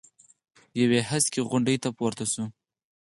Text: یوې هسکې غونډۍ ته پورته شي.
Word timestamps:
یوې 0.81 0.99
هسکې 1.09 1.41
غونډۍ 1.49 1.77
ته 1.83 1.89
پورته 1.97 2.25
شي. 2.31 2.43